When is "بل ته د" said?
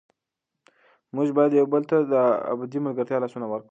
1.73-2.13